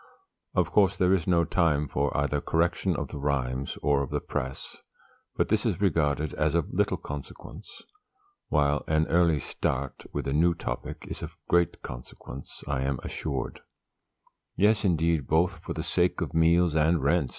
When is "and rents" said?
16.75-17.29